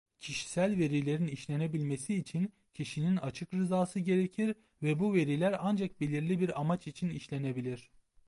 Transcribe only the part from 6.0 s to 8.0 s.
belirli bir amaç için işlenebilir.